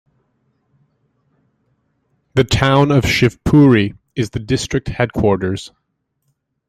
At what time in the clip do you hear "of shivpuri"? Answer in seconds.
2.91-3.95